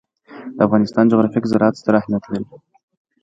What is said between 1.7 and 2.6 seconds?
ستر اهمیت لري.